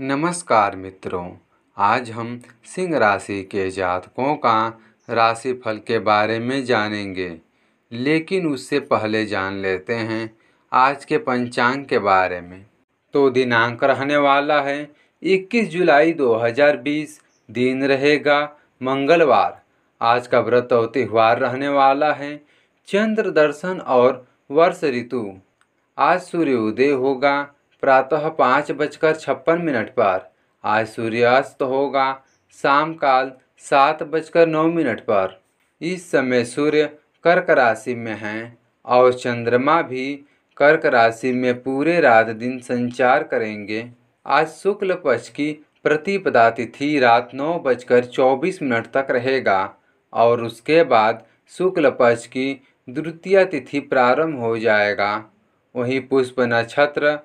[0.00, 1.32] नमस्कार मित्रों,
[1.76, 4.80] आज हम सिंह राशि के जातकों का
[5.10, 7.38] राशि फल के बारे में जानेंगे।
[7.92, 10.36] लेकिन उससे पहले जान लेते हैं
[10.72, 12.66] आज के पंचांग के बारे में।
[13.12, 14.90] तो दिनांक रहने वाला है
[15.22, 17.20] 21 जुलाई 2020
[17.50, 18.52] दिन रहेगा
[18.82, 19.62] मंगलवार।
[20.00, 22.36] आज का व्रत और त्यौहार रहने वाला है,
[22.86, 25.34] चंद्र दर्शन और वर्ष ऋतु।
[25.98, 27.52] आज सूर्योदय होगा
[27.82, 30.30] प्रातः पाँच बजकर छप्पन मिनट पर।
[30.64, 32.22] आज सूर्यास्त होगा,
[32.62, 35.40] शाम काल सात बजकर नौ मिनट पर।
[35.80, 36.84] इस समय सूर्य
[37.24, 40.06] कर्क राशि में हैं और चंद्रमा भी
[40.56, 43.90] कर्क राशि में पूरे रात दिन संचार करेंगे।
[44.26, 45.52] आज शुक्ल पक्ष की
[45.84, 49.74] प्रतिपदा तिथि रात नौ बजकर चौबीस मिनट तक रहेगा
[50.12, 51.24] और उसके बाद
[51.58, 55.24] शुक्ल पक्ष की द्वितीय तिथि प्रारंभ हो जाएगा।
[55.74, 57.18] वहीं पुष्प नक्षत्र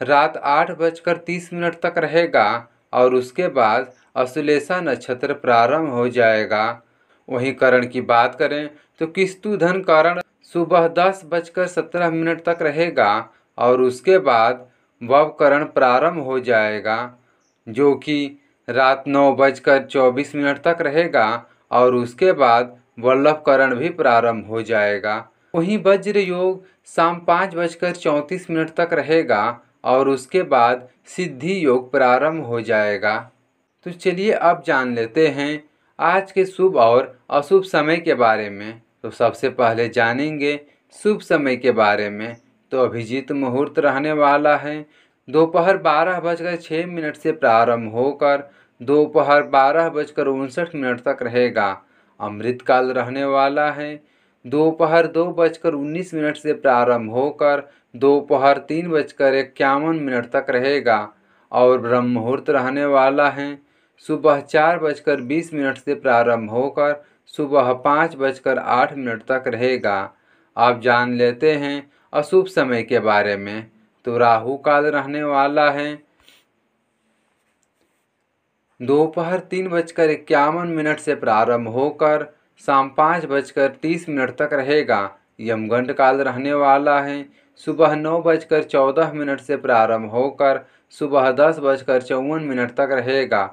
[0.00, 2.46] रात आठ बजकर तीस मिनट तक रहेगा
[2.92, 6.66] और उसके बाद अश्लेषा नक्षत्र प्रारंभ हो जाएगा।
[7.28, 8.68] वहीं करण की बात करें
[9.00, 10.20] तो किस्तु धन करण
[10.54, 13.10] सुबह दस बजकर सत्रह मिनट तक रहेगा
[13.58, 14.66] और उसके बाद
[15.02, 17.14] वव करण प्रारंभ हो जाएगा,
[17.66, 21.26] जो कि रात नौ बजकर चौबीस मिनट तक रहेगा
[21.70, 25.16] और उसके बाद वल्लभ करण भी प्रारंभ हो जाएगा।
[25.54, 31.90] वहीं वज्र योग शाम पाँच बजकर चौंतीस मिनट तक रहेगा और उसके बाद सिद्धि योग
[31.92, 33.30] प्रारंभ हो जाएगा।
[33.84, 35.64] तो चलिए अब जान लेते हैं
[35.98, 40.60] आज के शुभ और अशुभ समय के बारे में। तो सबसे पहले जानेंगे
[41.02, 42.36] शुभ समय के बारे में।
[42.70, 44.86] तो अभिजीत मुहूर्त रहने वाला है।
[45.30, 48.50] दोपहर बारह बजकर छः मिनट से प्रारंभ होकर
[48.82, 51.82] दोपहर बारह बजकर उनसठ मिनट तक रहेगा।
[52.20, 54.13] अमृतकाल रहने वाला है।
[54.44, 57.62] दोपहर दो बजकर उन्नीस मिनट से प्रारंभ होकर
[57.96, 60.98] दोपहर तीन बजकर इक्यावन मिनट तक रहेगा
[61.52, 63.58] और ब्रह्म मुहूर्त रहने वाला है।
[64.08, 70.12] सुबह चार बजकर बीस मिनट से प्रारंभ होकर सुबह पाँच बजकर आठ मिनट तक रहेगा।
[70.56, 73.70] आप जान लेते हैं अशुभ समय के बारे में।
[74.04, 76.02] तो राहु काल रहने वाला है।
[78.80, 82.26] दोपहर तीन बजकर इक्यावन मिनट से प्रारंभ होकर
[82.60, 84.98] शाम पाँच बजकर तीस मिनट तक रहेगा।
[85.40, 87.24] यमगंड काल रहने वाला है।
[87.56, 90.60] सुबह नौ बजकर चौदह मिनट से प्रारंभ होकर
[90.90, 93.44] सुबह दस बजकर चौवन मिनट तक रहेगा।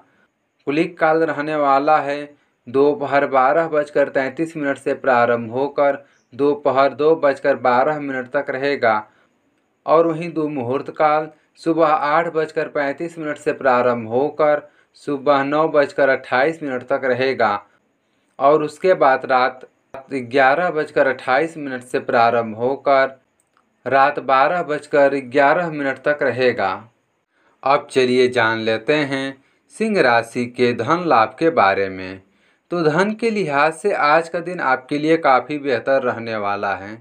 [0.67, 2.35] कुलिक काल रहने वाला है।
[2.67, 5.97] दोपहर बारह बजकर तैंतीस मिनट से प्रारंभ होकर
[6.34, 8.94] दोपहर दो बजकर बारह मिनट तक रहेगा।
[9.85, 14.61] और वहीं दो मुहूर्त काल सुबह आठ बजकर पैंतीस मिनट से प्रारंभ होकर
[14.94, 17.51] सुबह नौ बजकर अट्ठाईस मिनट तक रहेगा।
[18.41, 19.68] और उसके बाद रात
[20.13, 23.19] ग्यारह बजकर अट्ठाईस मिनट से प्रारंभ होकर
[23.85, 26.72] रात बारह बजकर ग्यारह मिनट तक रहेगा।
[27.63, 29.44] अब चलिए जान लेते हैं
[29.75, 32.22] सिंह राशि के धन लाभ के बारे में।
[32.72, 36.96] तो धन के लिहाज से आज का दिन आपके लिए काफ़ी बेहतर रहने वाला है,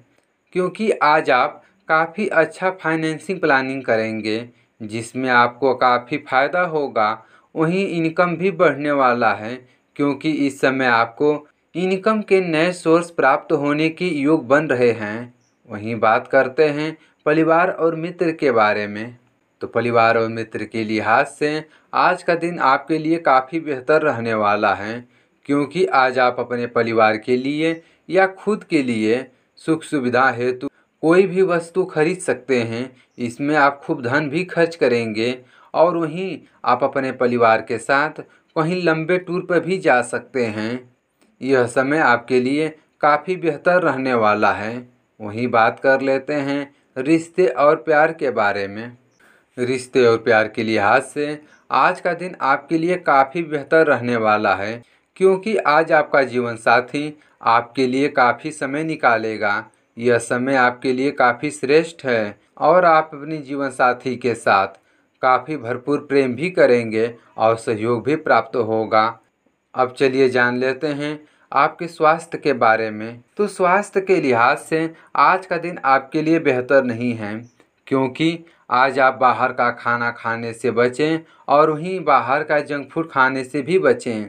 [0.55, 4.49] क्योंकि आज आप काफ़ी अच्छा फाइनेंसिंग प्लानिंग करेंगे,
[4.81, 7.23] जिसमें आपको काफ़ी फ़ायदा होगा,
[7.55, 9.55] वहीं इनकम भी बढ़ने वाला है
[10.01, 11.29] क्योंकि इस समय आपको
[11.75, 15.35] इनकम के नए सोर्स प्राप्त होने के योग बन रहे हैं।
[15.69, 16.97] वहीं बात करते हैं
[17.27, 19.17] परिवार और मित्र के बारे में।
[19.63, 21.53] तो परिवार और मित्र के लिहाज से
[21.95, 25.05] आज का दिन आपके लिए काफ़ी बेहतर रहने वाला है,
[25.49, 29.25] क्योंकि आज आप अपने परिवार के लिए या खुद के लिए
[29.59, 30.71] सुख सुविधा हेतु
[31.03, 35.39] कोई भी वस्तु खरीद सकते हैं। इसमें आप खूब धन भी खर्च करेंगे
[35.75, 38.23] और वहीं आप अपने परिवार के साथ
[38.57, 40.97] कहीं लंबे टूर पर भी जा सकते हैं।
[41.41, 42.69] यह समय आपके लिए
[43.01, 44.89] काफ़ी बेहतर रहने वाला है।
[45.21, 48.97] वहीं बात कर लेते हैं रिश्ते और प्यार के बारे में।
[49.57, 51.41] रिश्ते और प्यार के लिहाज से
[51.71, 54.83] आज का दिन आपके लिए काफ़ी बेहतर रहने वाला है,
[55.17, 59.65] क्योंकि आज आपका जीवन साथी आपके लिए काफ़ी समय निकालेगा।
[59.97, 64.80] यह समय आपके लिए काफ़ी श्रेष्ठ है और आप अपने जीवन साथी के साथ
[65.23, 69.19] काफ़ी भरपूर प्रेम भी करेंगे और सहयोग भी प्राप्त होगा।
[69.75, 71.19] अब चलिए जान लेते हैं
[71.53, 76.39] आपके स्वास्थ्य के बारे में। तो स्वास्थ्य के लिहाज से आज का दिन आपके लिए
[76.41, 77.35] बेहतर नहीं है,
[77.87, 78.39] क्योंकि
[78.71, 81.19] आज आप बाहर का खाना खाने से बचें
[81.49, 84.29] और वहीं बाहर का जंक फ़ूड खाने से भी बचें।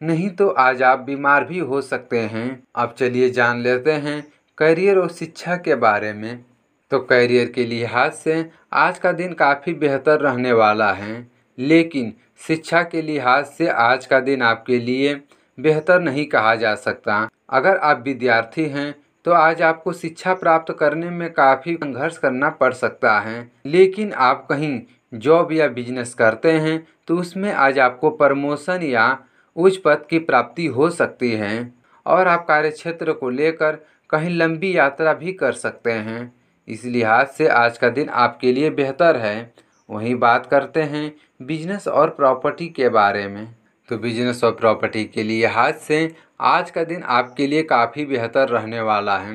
[0.00, 4.20] नहीं तो आज आप बीमार भी हो सकते हैं। अब चलिए जान लेते हैं
[4.58, 6.44] करियर और शिक्षा के बारे में।
[6.90, 11.26] तो करियर के लिहाज से आज का दिन काफ़ी बेहतर रहने वाला है।
[11.58, 15.14] लेकिन शिक्षा के लिहाज से आज का दिन आपके लिए
[15.58, 18.94] बेहतर नहीं कहा जा सकता। अगर आप विद्यार्थी हैं
[19.24, 24.46] तो आज आपको शिक्षा प्राप्त करने में काफ़ी संघर्ष करना पड़ सकता है। लेकिन आप
[24.50, 24.80] कहीं
[25.14, 29.18] जॉब या बिज़नेस करते हैं तो उसमें आज आपको प्रमोशन या
[29.56, 31.72] उच्च पद की प्राप्ति हो सकती है।
[32.06, 33.78] और आप कार्य क्षेत्र को लेकर
[34.10, 36.32] कहीं लंबी यात्रा भी कर सकते हैं।
[36.68, 39.52] इस लिहाज से आज का दिन आपके लिए बेहतर है।
[39.88, 41.12] वहीं बात करते हैं
[41.42, 43.54] बिज़नेस और प्रॉपर्टी के बारे में।
[43.88, 48.48] तो बिज़नेस और प्रॉपर्टी के लिए हाथ से आज का दिन आपके लिए काफ़ी बेहतर
[48.48, 49.34] रहने वाला है।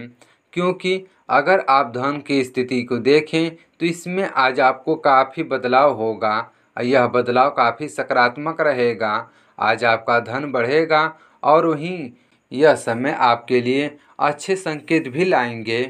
[0.54, 6.52] क्योंकि अगर आप धन की स्थिति को देखें तो इसमें आज आपको काफ़ी बदलाव होगा।
[6.82, 11.02] यह बदलाव काफ़ी सकारात्मक रहेगा। आज आपका धन बढ़ेगा
[11.44, 12.12] और वहीं
[12.52, 15.84] यह समय आपके लिए अच्छे संकेत भी लाएँगे।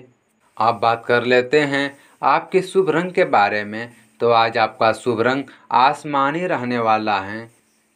[0.57, 5.21] आप बात कर लेते हैं आपके शुभ रंग के बारे में। तो आज आपका शुभ
[5.21, 7.51] रंग आसमानी रहने वाला है,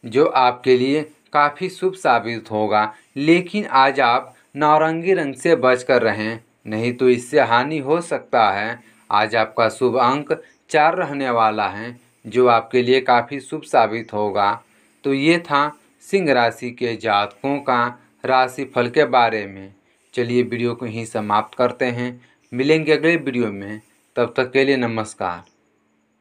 [0.06, 1.02] जो आपके लिए
[1.32, 7.08] काफ़ी शुभ साबित होगा। लेकिन आज आप नारंगी रंग से बच कर रहें, नहीं तो
[7.08, 8.80] इससे हानि हो सकता है।
[9.10, 11.96] आज आपका शुभ अंक चार रहने वाला है,
[12.26, 14.62] जो आपके लिए काफ़ी शुभ साबित होगा।
[15.04, 19.74] तो ये था सिंह राशि के जातकों का राशि फल के बारे में।
[20.14, 23.80] चलिए वीडियो को यहीं समाप्त करते हैं। मिलेंगे अगले वीडियो में।
[24.16, 25.57] तब तक के लिए नमस्कार।